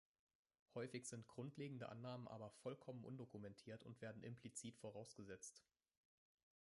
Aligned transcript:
Häufig 0.73 1.05
sind 1.05 1.27
grundlegende 1.27 1.89
Annahmen 1.89 2.27
aber 2.27 2.49
vollkommen 2.49 3.03
undokumentiert 3.03 3.83
und 3.83 4.01
werden 4.01 4.23
implizit 4.23 4.75
vorausgesetzt. 4.79 5.61